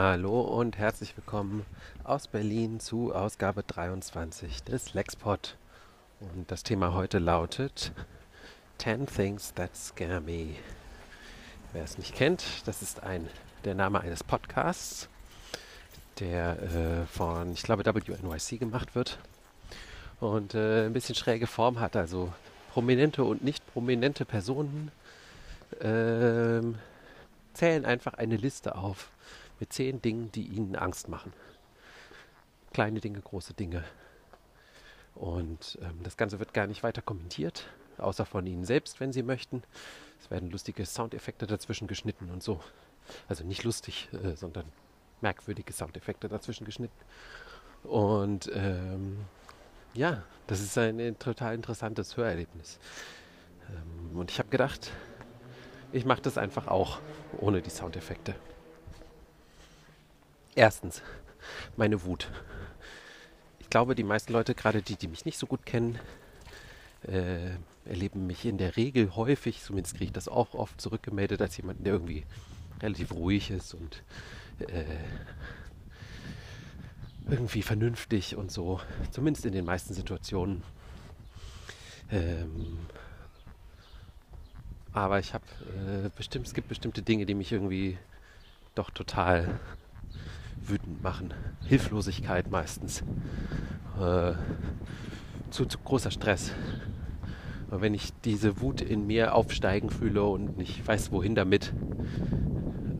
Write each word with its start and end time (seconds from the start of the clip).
Hallo 0.00 0.42
und 0.42 0.78
herzlich 0.78 1.16
willkommen 1.16 1.66
aus 2.04 2.28
Berlin 2.28 2.78
zu 2.78 3.12
Ausgabe 3.12 3.64
23 3.64 4.62
des 4.62 4.94
Lexpod. 4.94 5.56
Und 6.20 6.52
das 6.52 6.62
Thema 6.62 6.94
heute 6.94 7.18
lautet 7.18 7.90
10 8.78 9.06
Things 9.06 9.54
That 9.54 9.74
Scare 9.76 10.20
Me. 10.20 10.54
Wer 11.72 11.82
es 11.82 11.98
nicht 11.98 12.14
kennt, 12.14 12.44
das 12.66 12.80
ist 12.80 13.02
ein, 13.02 13.28
der 13.64 13.74
Name 13.74 14.00
eines 14.00 14.22
Podcasts, 14.22 15.08
der 16.20 16.62
äh, 16.62 17.06
von, 17.06 17.52
ich 17.52 17.64
glaube, 17.64 17.84
WNYC 17.84 18.60
gemacht 18.60 18.94
wird 18.94 19.18
und 20.20 20.54
äh, 20.54 20.86
ein 20.86 20.92
bisschen 20.92 21.16
schräge 21.16 21.48
Form 21.48 21.80
hat. 21.80 21.96
Also 21.96 22.32
prominente 22.72 23.24
und 23.24 23.42
nicht 23.42 23.66
prominente 23.72 24.24
Personen 24.24 24.92
äh, 25.80 26.62
zählen 27.52 27.84
einfach 27.84 28.14
eine 28.14 28.36
Liste 28.36 28.76
auf 28.76 29.10
mit 29.60 29.72
zehn 29.72 30.00
Dingen, 30.02 30.30
die 30.32 30.46
ihnen 30.46 30.76
Angst 30.76 31.08
machen. 31.08 31.32
Kleine 32.72 33.00
Dinge, 33.00 33.20
große 33.20 33.54
Dinge. 33.54 33.84
Und 35.14 35.78
ähm, 35.82 36.00
das 36.02 36.16
Ganze 36.16 36.38
wird 36.38 36.54
gar 36.54 36.66
nicht 36.66 36.82
weiter 36.82 37.02
kommentiert, 37.02 37.66
außer 37.96 38.24
von 38.24 38.46
ihnen 38.46 38.64
selbst, 38.64 39.00
wenn 39.00 39.12
sie 39.12 39.22
möchten. 39.22 39.62
Es 40.20 40.30
werden 40.30 40.50
lustige 40.50 40.86
Soundeffekte 40.86 41.46
dazwischen 41.46 41.88
geschnitten 41.88 42.30
und 42.30 42.42
so. 42.42 42.60
Also 43.28 43.44
nicht 43.44 43.64
lustig, 43.64 44.08
äh, 44.12 44.36
sondern 44.36 44.66
merkwürdige 45.20 45.72
Soundeffekte 45.72 46.28
dazwischen 46.28 46.64
geschnitten. 46.64 46.98
Und 47.82 48.50
ähm, 48.54 49.18
ja, 49.94 50.22
das 50.46 50.60
ist 50.60 50.76
ein 50.78 51.18
total 51.18 51.54
interessantes 51.54 52.16
Hörerlebnis. 52.16 52.78
Ähm, 53.68 54.18
und 54.18 54.30
ich 54.30 54.38
habe 54.38 54.48
gedacht, 54.50 54.92
ich 55.92 56.04
mache 56.04 56.22
das 56.22 56.38
einfach 56.38 56.68
auch 56.68 57.00
ohne 57.38 57.62
die 57.62 57.70
Soundeffekte. 57.70 58.34
Erstens, 60.58 61.02
meine 61.76 62.02
Wut. 62.02 62.32
Ich 63.60 63.70
glaube, 63.70 63.94
die 63.94 64.02
meisten 64.02 64.32
Leute, 64.32 64.56
gerade 64.56 64.82
die, 64.82 64.96
die 64.96 65.06
mich 65.06 65.24
nicht 65.24 65.38
so 65.38 65.46
gut 65.46 65.64
kennen, 65.64 66.00
äh, 67.06 67.50
erleben 67.84 68.26
mich 68.26 68.44
in 68.44 68.58
der 68.58 68.76
Regel 68.76 69.14
häufig, 69.14 69.62
zumindest 69.62 69.94
kriege 69.94 70.06
ich 70.06 70.12
das 70.12 70.26
auch 70.26 70.54
oft 70.54 70.80
zurückgemeldet, 70.80 71.40
als 71.40 71.56
jemand, 71.58 71.86
der 71.86 71.92
irgendwie 71.92 72.24
relativ 72.82 73.12
ruhig 73.12 73.52
ist 73.52 73.72
und 73.72 74.02
äh, 74.58 74.82
irgendwie 77.30 77.62
vernünftig 77.62 78.34
und 78.34 78.50
so, 78.50 78.80
zumindest 79.12 79.46
in 79.46 79.52
den 79.52 79.64
meisten 79.64 79.94
Situationen. 79.94 80.64
Ähm, 82.10 82.80
aber 84.92 85.20
ich 85.20 85.34
habe 85.34 85.44
äh, 85.76 86.10
bestimmt, 86.16 86.48
es 86.48 86.52
gibt 86.54 86.66
bestimmte 86.66 87.02
Dinge, 87.02 87.26
die 87.26 87.36
mich 87.36 87.52
irgendwie 87.52 87.96
doch 88.74 88.90
total 88.90 89.60
wütend 90.68 91.02
machen. 91.02 91.34
Hilflosigkeit 91.66 92.50
meistens. 92.50 93.02
Äh, 94.00 94.32
zu, 95.50 95.66
zu, 95.66 95.78
großer 95.78 96.10
Stress. 96.10 96.52
Und 97.70 97.80
wenn 97.80 97.94
ich 97.94 98.12
diese 98.24 98.60
Wut 98.60 98.80
in 98.80 99.06
mir 99.06 99.34
aufsteigen 99.34 99.90
fühle 99.90 100.22
und 100.24 100.56
nicht 100.56 100.86
weiß, 100.86 101.12
wohin 101.12 101.34
damit, 101.34 101.72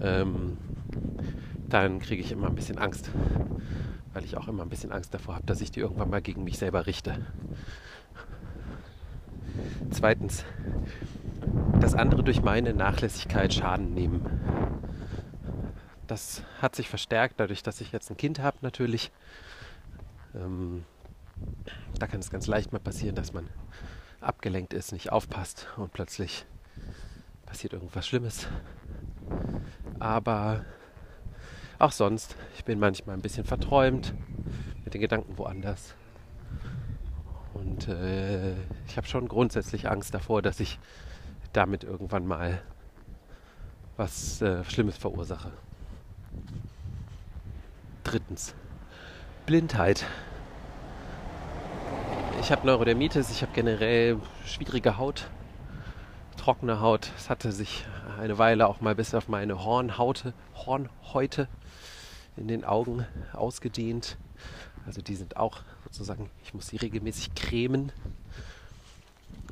ähm, 0.01 0.59
dann 1.69 1.99
kriege 1.99 2.23
ich 2.23 2.33
immer 2.33 2.49
ein 2.49 2.55
bisschen 2.55 2.79
Angst. 2.79 3.11
Weil 4.13 4.25
ich 4.25 4.37
auch 4.37 4.49
immer 4.49 4.63
ein 4.63 4.69
bisschen 4.69 4.93
Angst 4.93 5.13
davor 5.15 5.37
habe, 5.37 5.47
dass 5.47 5.61
ich 5.61 5.71
die 5.71 5.81
irgendwann 5.81 6.11
mal 6.11 6.23
gegen 6.23 6.45
mich 6.45 6.59
selber 6.59 6.87
richte. 6.87 7.15
Zweitens, 9.91 10.45
dass 11.81 11.95
andere 11.95 12.23
durch 12.23 12.43
meine 12.43 12.75
Nachlässigkeit 12.75 13.53
Schaden 13.53 13.95
nehmen. 13.95 14.21
Das 16.09 16.43
hat 16.63 16.75
sich 16.75 16.89
verstärkt 16.89 17.39
dadurch, 17.39 17.63
dass 17.63 17.81
ich 17.83 17.93
jetzt 17.93 18.11
ein 18.11 18.17
Kind 18.17 18.41
habe 18.41 18.57
natürlich. 18.63 19.13
Ähm, 20.35 20.85
da 21.99 22.07
kann 22.07 22.21
es 22.21 22.31
ganz 22.31 22.47
leicht 22.47 22.73
mal 22.73 22.81
passieren, 22.81 23.15
dass 23.15 23.33
man 23.33 23.47
abgelenkt 24.21 24.73
ist, 24.73 24.93
nicht 24.93 25.13
aufpasst 25.13 25.69
und 25.77 25.93
plötzlich 25.93 26.47
passiert 27.45 27.75
irgendwas 27.75 28.07
Schlimmes. 28.07 28.49
Aber 29.99 30.65
auch 31.79 31.93
sonst, 31.93 32.37
ich 32.57 32.65
bin 32.65 32.79
manchmal 32.79 33.15
ein 33.15 33.23
bisschen 33.23 33.45
verträumt 33.45 34.15
mit 34.85 34.95
den 34.95 35.03
Gedanken 35.03 35.37
woanders. 35.37 35.95
Und 37.53 37.87
äh, 37.89 38.55
ich 38.87 38.97
habe 38.97 39.07
schon 39.07 39.29
grundsätzlich 39.29 39.91
Angst 39.91 40.15
davor, 40.15 40.41
dass 40.41 40.59
ich 40.59 40.79
damit 41.53 41.85
irgendwann 41.85 42.27
mal 42.27 42.63
was 43.99 44.41
äh, 44.41 44.65
Schlimmes 44.65 44.97
verursache. 44.97 45.53
Drittens, 48.05 48.55
Blindheit. 49.47 50.07
Ich 52.41 52.53
habe 52.53 52.67
Neurodermitis, 52.67 53.31
ich 53.31 53.43
habe 53.43 53.53
generell 53.53 54.19
schwierige 54.47 54.97
Haut, 54.97 55.29
trockene 56.37 56.81
Haut. 56.81 57.11
Es 57.17 57.29
hatte 57.29 57.53
sich 57.53 57.85
eine 58.19 58.39
Weile 58.39 58.69
auch 58.69 58.81
mal 58.81 58.95
bis 58.95 59.15
auf 59.15 59.29
meine 59.29 59.65
Hornhaute, 59.65 60.33
Hornhäute 60.55 61.49
in 62.37 62.49
den 62.49 62.65
Augen 62.65 63.07
ausgedehnt. 63.33 64.17
Also 64.87 65.03
die 65.03 65.15
sind 65.15 65.37
auch 65.37 65.61
sozusagen, 65.85 66.31
ich 66.45 66.55
muss 66.55 66.69
sie 66.69 66.77
regelmäßig 66.77 67.35
cremen. 67.35 67.93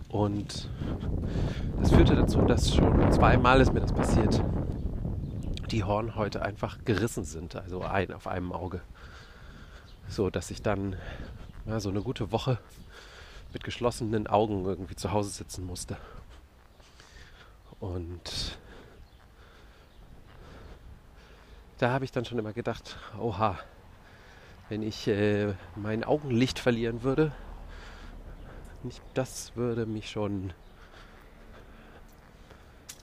Und 0.09 0.71
das 1.81 1.91
führte 1.91 2.15
dazu, 2.15 2.43
dass 2.43 2.75
schon 2.75 3.13
zweimal 3.13 3.61
ist 3.61 3.75
mir 3.75 3.81
das 3.81 3.93
passiert, 3.93 4.43
die 5.67 5.85
Hornhäute 5.85 6.43
einfach 6.43 6.85
gerissen 6.85 7.25
sind, 7.25 7.57
also 7.57 7.83
ein 7.83 8.13
auf 8.13 8.27
einem 8.27 8.53
Auge. 8.53 8.81
So 10.09 10.31
dass 10.31 10.51
ich 10.51 10.63
dann 10.63 10.97
ja, 11.67 11.81
so 11.81 11.89
eine 11.89 12.03
gute 12.03 12.31
Woche 12.33 12.59
mit 13.53 13.65
geschlossenen 13.65 14.27
Augen 14.27 14.65
irgendwie 14.65 14.97
zu 14.97 15.13
Hause 15.13 15.31
sitzen 15.31 15.65
musste. 15.67 15.97
Und 17.81 18.59
da 21.79 21.91
habe 21.91 22.05
ich 22.05 22.13
dann 22.13 22.25
schon 22.25 22.39
immer 22.39 22.53
gedacht, 22.53 22.97
oha, 23.19 23.59
wenn 24.69 24.83
ich 24.83 25.09
äh, 25.09 25.55
mein 25.75 26.05
Augenlicht 26.05 26.59
verlieren 26.59 27.03
würde, 27.03 27.33
nicht, 28.83 29.03
das 29.15 29.57
würde 29.57 29.87
mich 29.87 30.11
schon 30.11 30.53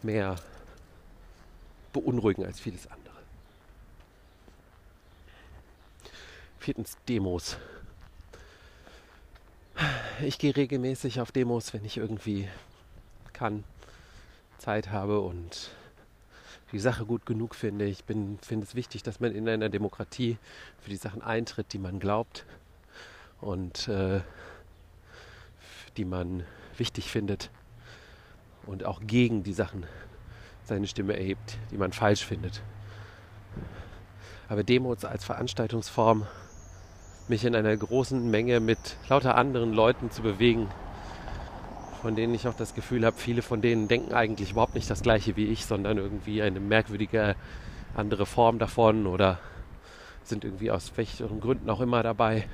mehr 0.02 0.36
beunruhigen 1.94 2.46
als 2.46 2.60
vieles 2.60 2.88
andere. 2.88 3.14
Viertens 6.60 6.98
Demos. 7.08 7.58
Ich 10.22 10.38
gehe 10.38 10.56
regelmäßig 10.56 11.20
auf 11.20 11.32
Demos, 11.32 11.74
wenn 11.74 11.84
ich 11.86 11.98
irgendwie 11.98 12.48
kann, 13.34 13.64
Zeit 14.58 14.92
habe 14.92 15.20
und 15.20 15.72
die 16.72 16.80
Sache 16.80 17.06
gut 17.06 17.26
genug 17.26 17.56
finde. 17.56 17.86
Ich 17.86 18.04
finde 18.04 18.40
es 18.64 18.76
wichtig, 18.76 19.04
dass 19.04 19.20
man 19.20 19.34
in 19.34 19.48
einer 19.48 19.70
Demokratie 19.70 20.38
für 20.80 20.90
die 20.90 20.96
Sachen 20.96 21.22
eintritt, 21.22 21.74
die 21.74 21.80
man 21.80 22.00
glaubt 22.00 22.46
und 23.42 23.88
äh, 23.88 24.22
die 25.98 26.06
man 26.06 26.46
wichtig 26.78 27.12
findet 27.12 27.50
und 28.66 28.86
auch 28.86 29.02
gegen 29.06 29.44
die 29.44 29.54
Sachen 29.54 29.86
seine 30.66 30.88
Stimme 30.88 31.18
erhebt, 31.18 31.58
die 31.72 31.78
man 31.78 31.92
falsch 31.92 32.26
findet. 32.26 32.62
Aber 34.50 34.64
Demos 34.64 35.06
als 35.06 35.24
Veranstaltungsform, 35.24 36.28
mich 37.28 37.46
in 37.46 37.56
einer 37.56 37.76
großen 37.76 38.30
Menge 38.30 38.60
mit 38.60 38.98
lauter 39.08 39.36
anderen 39.36 39.74
Leuten 39.74 40.12
zu 40.12 40.22
bewegen, 40.22 40.68
von 42.02 42.16
denen 42.16 42.36
ich 42.36 42.48
auch 42.48 42.54
das 42.54 42.76
Gefühl 42.76 43.06
habe, 43.06 43.16
viele 43.18 43.42
von 43.42 43.62
denen 43.62 43.88
denken 43.88 44.14
eigentlich 44.14 44.52
überhaupt 44.52 44.76
nicht 44.76 44.90
das 44.90 45.02
gleiche 45.02 45.38
wie 45.38 45.46
ich, 45.46 45.66
sondern 45.66 45.98
irgendwie 45.98 46.42
eine 46.42 46.60
merkwürdige 46.60 47.36
andere 47.96 48.26
Form 48.26 48.60
davon 48.60 49.08
oder 49.08 49.40
sind 50.24 50.44
irgendwie 50.44 50.72
aus 50.72 50.92
welchen 50.96 51.40
Gründen 51.40 51.70
auch 51.70 51.80
immer 51.80 52.04
dabei. 52.04 52.46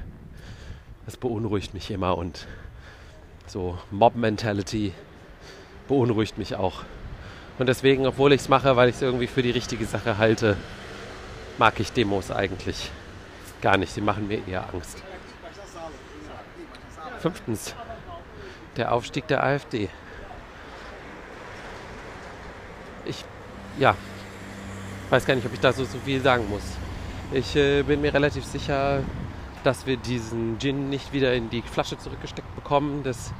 Das 1.05 1.17
beunruhigt 1.17 1.73
mich 1.73 1.89
immer 1.89 2.17
und 2.17 2.47
so 3.47 3.79
Mob-Mentality 3.89 4.93
beunruhigt 5.87 6.37
mich 6.37 6.55
auch. 6.55 6.83
Und 7.59 7.67
deswegen, 7.67 8.07
obwohl 8.07 8.31
ich 8.31 8.41
es 8.41 8.49
mache, 8.49 8.77
weil 8.77 8.87
ich 8.87 8.95
es 8.95 9.01
irgendwie 9.01 9.27
für 9.27 9.41
die 9.41 9.51
richtige 9.51 9.85
Sache 9.85 10.17
halte, 10.17 10.55
mag 11.57 11.77
ich 11.81 11.91
Demos 11.91 12.31
eigentlich 12.31 12.89
gar 13.61 13.75
nicht. 13.77 13.93
Sie 13.93 13.99
machen 13.99 14.29
mir 14.29 14.39
eher 14.47 14.73
Angst. 14.73 15.03
Fünftens, 17.19 17.75
der 18.77 18.93
Aufstieg 18.93 19.27
der 19.27 19.43
AfD. 19.43 19.89
Ich, 23.03 23.25
ja, 23.77 23.93
weiß 25.09 25.25
gar 25.25 25.35
nicht, 25.35 25.45
ob 25.45 25.53
ich 25.53 25.59
da 25.59 25.73
so, 25.73 25.83
so 25.83 25.97
viel 25.99 26.21
sagen 26.21 26.47
muss. 26.49 26.63
Ich 27.33 27.57
äh, 27.57 27.83
bin 27.83 27.99
mir 27.99 28.13
relativ 28.13 28.45
sicher, 28.45 29.03
dass 29.65 29.85
wir 29.85 29.97
diesen 29.97 30.57
Gin 30.59 30.89
nicht 30.89 31.11
wieder 31.11 31.33
in 31.33 31.49
die 31.49 31.61
Flasche 31.61 31.97
zurückgesteckt 31.97 32.55
bekommen. 32.55 33.03
Das 33.03 33.33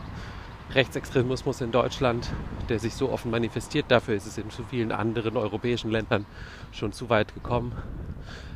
Rechtsextremismus 0.74 1.62
in 1.62 1.72
Deutschland, 1.72 2.30
der 2.70 2.78
sich 2.78 2.94
so 2.94 3.12
offen 3.12 3.32
manifestiert. 3.32 3.86
Dafür 3.90 4.16
ist 4.16 4.28
es 4.28 4.38
in 4.38 4.52
zu 4.52 4.64
vielen 4.64 4.92
anderen 4.92 5.36
europäischen 5.36 5.90
Ländern 5.90 6.26
schon 6.72 6.92
zu 6.92 7.10
weit 7.10 7.34
gekommen. 7.34 7.72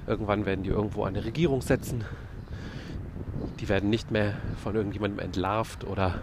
Irgendwann 0.06 0.46
werden 0.46 0.64
die 0.64 0.70
irgendwo 0.70 1.06
eine 1.06 1.26
Regierung 1.26 1.62
setzen. 1.62 2.06
Die 3.60 3.68
werden 3.68 3.90
nicht 3.90 4.12
mehr 4.12 4.36
von 4.62 4.76
irgendjemandem 4.76 5.20
entlarvt 5.20 5.86
oder 5.86 6.22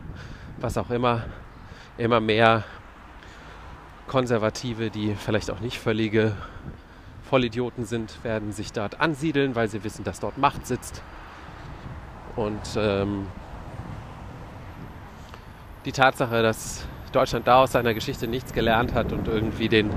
was 0.61 0.79
auch 0.79 0.91
immer. 0.91 1.25
Immer 1.99 2.21
mehr 2.21 2.65
Konservative, 4.07 4.91
die 4.91 5.15
vielleicht 5.15 5.51
auch 5.51 5.61
nicht 5.61 5.79
völlige 5.79 6.37
Vollidioten 7.23 7.85
sind, 7.85 8.23
werden 8.23 8.53
sich 8.53 8.73
dort 8.73 9.01
ansiedeln, 9.01 9.55
weil 9.55 9.69
sie 9.69 9.83
wissen, 9.83 10.05
dass 10.05 10.21
dort 10.21 10.39
Macht 10.39 10.67
sitzt. 10.67 11.03
Und 12.37 12.77
ähm, 12.77 13.27
die 15.85 15.93
Tatsache, 15.93 16.43
dass 16.43 16.85
Deutschland 17.13 17.47
da 17.47 17.63
aus 17.63 17.73
seiner 17.73 17.95
Geschichte 17.95 18.29
nichts 18.29 18.53
gelernt 18.53 18.95
hat 18.95 19.13
und 19.13 19.27
irgendwie 19.27 19.69
den 19.69 19.91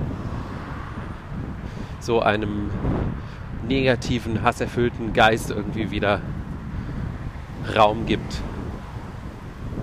so 1.99 2.21
einem 2.21 2.69
negativen, 3.67 4.43
hasserfüllten 4.43 5.13
Geist 5.13 5.51
irgendwie 5.51 5.91
wieder 5.91 6.21
Raum 7.75 8.05
gibt. 8.05 8.41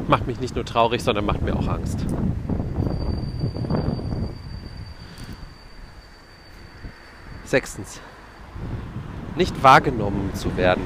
Macht 0.08 0.26
mich 0.26 0.40
nicht 0.40 0.54
nur 0.54 0.64
traurig, 0.64 1.02
sondern 1.02 1.24
macht 1.24 1.42
mir 1.42 1.54
auch 1.54 1.68
Angst. 1.68 2.04
Sechstens. 7.44 8.00
Nicht 9.36 9.62
wahrgenommen 9.62 10.30
zu 10.34 10.56
werden. 10.56 10.82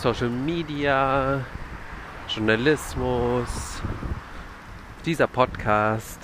Social 0.00 0.30
Media, 0.30 1.44
Journalismus, 2.26 3.82
dieser 5.04 5.26
Podcast 5.26 6.18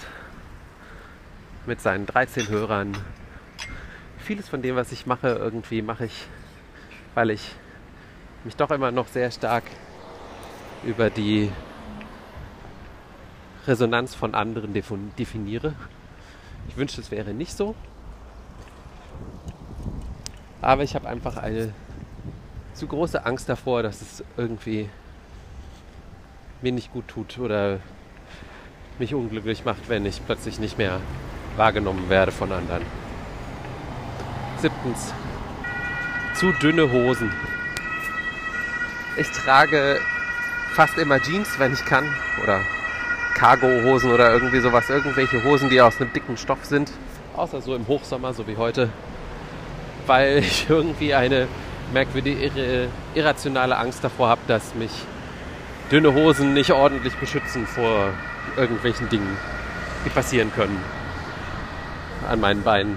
mit 1.67 1.83
seinen 1.83 2.07
13 2.07 2.49
Hörern. 2.49 2.97
Vieles 4.17 4.49
von 4.49 4.63
dem, 4.63 4.77
was 4.77 4.93
ich 4.93 5.05
mache, 5.05 5.29
irgendwie 5.29 5.83
mache 5.83 6.07
ich, 6.07 6.27
weil 7.15 7.29
ich 7.29 7.55
mich 8.45 8.57
doch 8.57 8.71
immer 8.71 8.93
noch 8.93 9.09
sehr 9.09 9.31
stark 9.31 9.65
über 10.83 11.11
die 11.11 11.53
Resonanz 13.67 14.15
von 14.15 14.35
anderen 14.35 14.73
definiere. 14.73 15.75
Ich 16.71 16.79
wünschte, 16.79 17.03
es 17.03 17.11
wäre 17.11 17.35
nicht 17.35 17.55
so. 17.55 17.75
Aber 20.63 20.83
ich 20.83 20.95
habe 20.95 21.07
einfach 21.07 21.37
eine 21.37 21.75
zu 22.77 22.87
große 22.87 23.25
Angst 23.25 23.49
davor, 23.49 23.83
dass 23.83 24.03
es 24.03 24.23
irgendwie 24.37 24.89
mir 26.61 26.73
nicht 26.73 26.93
gut 26.93 27.09
tut 27.09 27.39
oder 27.39 27.81
mich 28.99 29.15
unglücklich 29.15 29.65
macht, 29.65 29.89
wenn 29.89 30.05
ich 30.05 30.25
plötzlich 30.25 30.59
nicht 30.59 30.77
mehr 30.79 31.01
wahrgenommen 31.57 32.09
werde 32.11 32.33
von 32.33 32.53
anderen. 32.53 32.83
Siebtens. 34.61 35.13
Zu 36.35 36.53
dünne 36.53 36.91
Hosen. 36.93 37.33
Ich 39.17 39.31
trage 39.31 39.99
fast 40.75 40.99
immer 40.99 41.21
Jeans, 41.21 41.59
wenn 41.59 41.73
ich 41.73 41.85
kann. 41.85 42.05
Oder 42.43 42.61
Cargo-Hosen 43.35 44.13
oder 44.13 44.33
irgendwie 44.33 44.61
sowas. 44.61 44.91
Irgendwelche 44.91 45.43
Hosen, 45.45 45.71
die 45.71 45.81
aus 45.81 45.99
einem 45.99 46.13
dicken 46.13 46.37
Stoff 46.37 46.65
sind. 46.65 46.93
Außer 47.35 47.63
so 47.63 47.75
im 47.75 47.87
Hochsommer, 47.87 48.35
so 48.35 48.47
wie 48.47 48.57
heute. 48.57 48.91
Weil 50.07 50.39
ich 50.39 50.69
irgendwie 50.69 51.15
eine 51.15 51.49
merkwürdige, 51.93 52.89
irrationale 53.15 53.77
Angst 53.77 54.03
davor 54.03 54.29
habe, 54.29 54.41
dass 54.47 54.75
mich 54.75 54.93
dünne 55.91 56.15
Hosen 56.15 56.55
nicht 56.55 56.73
ordentlich 56.73 57.15
beschützen 57.17 57.67
vor 57.67 58.11
irgendwelchen 58.57 59.09
Dingen, 59.09 59.37
die 60.05 60.11
passieren 60.11 60.53
können 60.53 60.83
an 62.29 62.41
meinen 62.41 62.63
Beinen. 62.63 62.97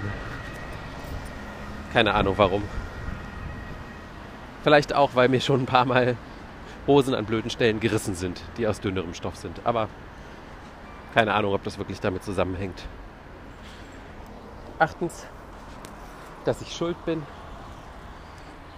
Keine 1.92 2.14
Ahnung 2.14 2.34
warum. 2.36 2.62
Vielleicht 4.62 4.94
auch, 4.94 5.10
weil 5.14 5.28
mir 5.28 5.40
schon 5.40 5.62
ein 5.62 5.66
paar 5.66 5.84
Mal 5.84 6.16
Hosen 6.86 7.14
an 7.14 7.24
blöden 7.24 7.50
Stellen 7.50 7.80
gerissen 7.80 8.14
sind, 8.14 8.42
die 8.56 8.66
aus 8.66 8.80
dünnerem 8.80 9.14
Stoff 9.14 9.36
sind. 9.36 9.60
Aber 9.64 9.88
keine 11.14 11.34
Ahnung, 11.34 11.54
ob 11.54 11.64
das 11.64 11.78
wirklich 11.78 12.00
damit 12.00 12.22
zusammenhängt. 12.22 12.82
Achtens, 14.78 15.26
dass 16.44 16.62
ich 16.62 16.74
schuld 16.74 16.96
bin, 17.04 17.22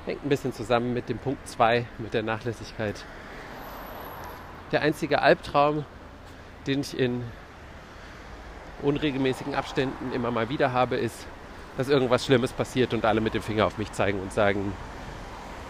hängt 0.06 0.25
ein 0.25 0.28
bisschen 0.28 0.52
zusammen 0.52 0.93
mit 0.93 1.08
dem 1.08 1.19
Punkt 1.19 1.46
2, 1.49 1.87
mit 1.99 2.14
der 2.14 2.22
Nachlässigkeit. 2.22 3.04
Der 4.72 4.82
einzige 4.82 5.22
Albtraum, 5.22 5.84
den 6.66 6.81
ich 6.81 6.99
in 6.99 7.22
unregelmäßigen 8.82 9.54
Abständen 9.54 10.12
immer 10.12 10.31
mal 10.31 10.49
wieder 10.49 10.72
habe, 10.72 10.96
ist, 10.96 11.26
dass 11.76 11.88
irgendwas 11.88 12.25
Schlimmes 12.25 12.52
passiert 12.52 12.93
und 12.93 13.04
alle 13.04 13.20
mit 13.20 13.34
dem 13.34 13.43
Finger 13.43 13.66
auf 13.66 13.78
mich 13.78 13.93
zeigen 13.93 14.20
und 14.20 14.32
sagen, 14.32 14.72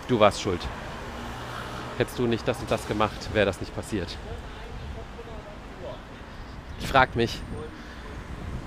du 0.09 0.19
warst 0.19 0.41
schuld. 0.41 0.61
Hättest 1.99 2.19
du 2.19 2.27
nicht 2.27 2.47
das 2.49 2.59
und 2.61 2.71
das 2.71 2.89
gemacht, 2.89 3.35
wäre 3.35 3.47
das 3.47 3.61
nicht 3.61 3.75
passiert. 3.75 4.17
Ich 6.81 6.89
frage 6.89 7.13
mich, 7.15 7.41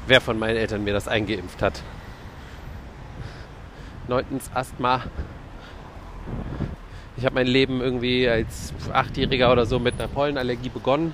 wer 0.07 0.21
von 0.21 0.37
meinen 0.37 0.57
Eltern 0.57 0.83
mir 0.83 0.93
das 0.93 1.07
eingeimpft 1.07 1.61
hat. 1.61 1.81
Neuntens 4.07 4.49
Asthma. 4.53 5.03
Ich 7.17 7.25
habe 7.25 7.35
mein 7.35 7.47
Leben 7.47 7.79
irgendwie 7.79 8.27
als 8.27 8.73
Achtjähriger 8.91 9.51
oder 9.51 9.65
so 9.65 9.79
mit 9.79 9.93
einer 9.95 10.09
Pollenallergie 10.09 10.69
begonnen. 10.69 11.13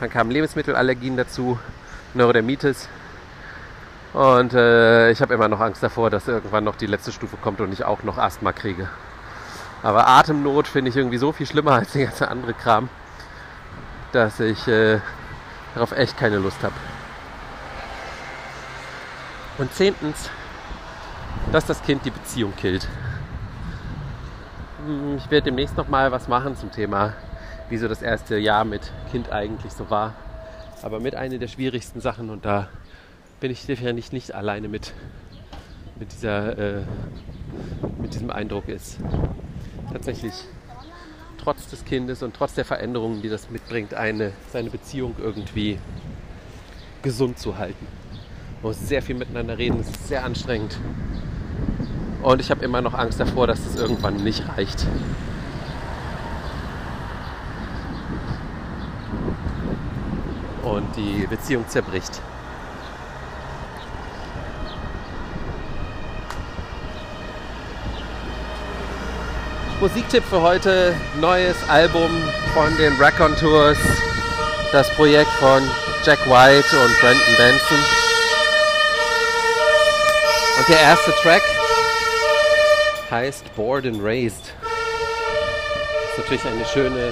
Dann 0.00 0.08
kamen 0.08 0.30
Lebensmittelallergien 0.30 1.18
dazu. 1.18 1.58
Neurodermitis. 2.14 2.88
Und 4.14 4.54
äh, 4.54 5.10
ich 5.10 5.20
habe 5.20 5.34
immer 5.34 5.48
noch 5.48 5.60
Angst 5.60 5.82
davor, 5.82 6.08
dass 6.08 6.26
irgendwann 6.26 6.64
noch 6.64 6.76
die 6.76 6.86
letzte 6.86 7.12
Stufe 7.12 7.36
kommt 7.36 7.60
und 7.60 7.72
ich 7.72 7.84
auch 7.84 8.02
noch 8.02 8.16
Asthma 8.16 8.52
kriege. 8.52 8.88
Aber 9.82 10.08
Atemnot 10.08 10.66
finde 10.66 10.88
ich 10.88 10.96
irgendwie 10.96 11.18
so 11.18 11.32
viel 11.32 11.46
schlimmer 11.46 11.72
als 11.72 11.92
der 11.92 12.06
ganze 12.06 12.28
andere 12.28 12.54
Kram, 12.54 12.88
dass 14.12 14.40
ich 14.40 14.66
äh, 14.66 15.00
darauf 15.74 15.92
echt 15.92 16.18
keine 16.18 16.38
Lust 16.38 16.62
habe. 16.62 16.74
Und 19.58 19.72
zehntens, 19.74 20.30
dass 21.52 21.66
das 21.66 21.82
Kind 21.82 22.04
die 22.04 22.10
Beziehung 22.10 22.54
killt. 22.56 22.88
Hm, 24.86 25.16
ich 25.16 25.30
werde 25.30 25.46
demnächst 25.46 25.76
nochmal 25.76 26.12
was 26.12 26.28
machen 26.28 26.56
zum 26.56 26.70
Thema, 26.70 27.14
wie 27.68 27.76
so 27.76 27.88
das 27.88 28.02
erste 28.02 28.36
Jahr 28.38 28.64
mit 28.64 28.92
Kind 29.10 29.30
eigentlich 29.30 29.72
so 29.72 29.90
war 29.90 30.14
aber 30.82 31.00
mit 31.00 31.14
einer 31.14 31.38
der 31.38 31.48
schwierigsten 31.48 32.00
Sachen 32.00 32.30
und 32.30 32.44
da 32.44 32.68
bin 33.40 33.50
ich 33.50 33.66
definitiv 33.66 34.12
nicht 34.12 34.34
alleine 34.34 34.68
mit, 34.68 34.92
mit, 35.98 36.12
dieser, 36.12 36.58
äh, 36.58 36.82
mit 38.00 38.14
diesem 38.14 38.30
Eindruck 38.30 38.68
ist. 38.68 38.98
Tatsächlich 39.92 40.34
trotz 41.38 41.68
des 41.68 41.84
Kindes 41.84 42.22
und 42.22 42.34
trotz 42.34 42.54
der 42.54 42.64
Veränderungen, 42.64 43.22
die 43.22 43.28
das 43.28 43.50
mitbringt, 43.50 43.94
eine, 43.94 44.32
seine 44.52 44.70
Beziehung 44.70 45.14
irgendwie 45.18 45.78
gesund 47.02 47.38
zu 47.38 47.56
halten. 47.56 47.86
Man 48.62 48.72
muss 48.72 48.88
sehr 48.88 49.00
viel 49.00 49.16
miteinander 49.16 49.56
reden, 49.56 49.80
es 49.80 49.88
ist 49.88 50.08
sehr 50.08 50.24
anstrengend. 50.24 50.78
Und 52.22 52.40
ich 52.40 52.50
habe 52.50 52.64
immer 52.64 52.82
noch 52.82 52.94
Angst 52.94 53.18
davor, 53.18 53.46
dass 53.46 53.64
das 53.64 53.76
irgendwann 53.76 54.16
nicht 54.16 54.46
reicht. 54.56 54.86
und 60.70 60.96
die 60.96 61.26
Beziehung 61.26 61.68
zerbricht. 61.68 62.20
Musiktipp 69.80 70.22
für 70.24 70.42
heute, 70.42 70.94
neues 71.20 71.56
Album 71.68 72.10
von 72.52 72.76
den 72.76 72.96
Tours, 73.38 73.78
das 74.72 74.90
Projekt 74.94 75.30
von 75.32 75.62
Jack 76.04 76.18
White 76.26 76.78
und 76.78 77.00
Brandon 77.00 77.36
Benson. 77.38 77.78
Und 80.58 80.68
der 80.68 80.80
erste 80.80 81.12
Track 81.22 81.42
heißt 83.10 83.54
Bored 83.56 83.86
and 83.86 84.02
Raised. 84.02 84.54
Das 84.60 86.10
ist 86.10 86.18
natürlich 86.18 86.44
eine 86.44 86.64
schöne 86.64 87.08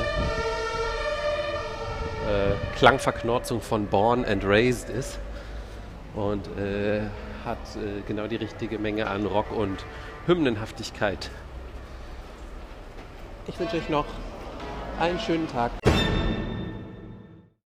äh, 2.28 2.76
Klangverknorzung 2.76 3.61
von 3.61 3.87
Born 3.87 4.25
and 4.25 4.45
Raised 4.45 4.90
ist 4.90 5.19
und 6.14 6.47
äh, 6.59 7.00
hat 7.45 7.59
äh, 7.76 8.02
genau 8.07 8.26
die 8.26 8.37
richtige 8.37 8.78
Menge 8.78 9.09
an 9.09 9.26
Rock 9.26 9.50
und 9.50 9.85
Hymnenhaftigkeit. 10.26 11.31
Ich 13.47 13.59
wünsche 13.59 13.76
euch 13.76 13.88
noch 13.88 14.07
einen 15.00 15.19
schönen 15.19 15.49
Tag. 15.49 15.73